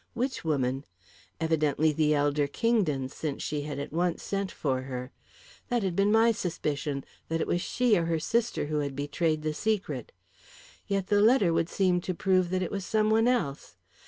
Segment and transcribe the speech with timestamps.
[0.15, 0.85] Which woman?
[1.39, 5.11] Evidently the elder Kingdon, since she had at once sent for her.
[5.69, 9.43] That had been my suspicion that it was she or her sister who had betrayed
[9.43, 10.11] the secret.
[10.87, 13.75] Yet the letter would seem to prove that it was some one else.